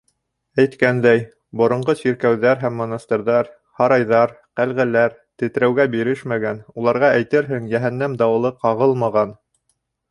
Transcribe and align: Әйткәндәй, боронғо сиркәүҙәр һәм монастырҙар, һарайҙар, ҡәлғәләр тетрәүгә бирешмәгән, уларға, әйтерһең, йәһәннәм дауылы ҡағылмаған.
Әйткәндәй, 0.61 1.19
боронғо 1.61 1.95
сиркәүҙәр 1.99 2.63
һәм 2.63 2.75
монастырҙар, 2.83 3.51
һарайҙар, 3.83 4.35
ҡәлғәләр 4.61 5.15
тетрәүгә 5.43 5.87
бирешмәгән, 5.99 6.67
уларға, 6.79 7.15
әйтерһең, 7.21 7.71
йәһәннәм 7.77 8.19
дауылы 8.25 8.57
ҡағылмаған. 8.67 9.41